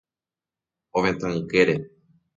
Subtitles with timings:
[0.97, 1.75] ovetã ykére